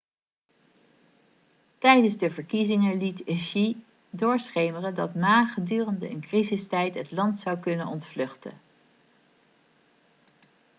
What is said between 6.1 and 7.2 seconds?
crisistijd het